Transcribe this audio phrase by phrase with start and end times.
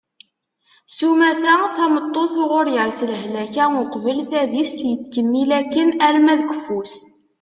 [0.95, 6.95] sumata tameṭṭut uɣur yers lehlak-a uqbel tadist yettkemmil akken arma d keffu-s